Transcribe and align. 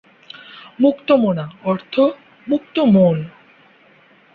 মুক্তমনা 0.79 1.45
অর্থ 1.63 1.95
"মুক্ত 2.47 2.75
মন"। 2.87 3.17